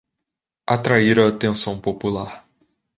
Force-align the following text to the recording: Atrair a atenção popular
Atrair 0.67 1.19
a 1.19 1.27
atenção 1.27 1.79
popular 1.79 2.43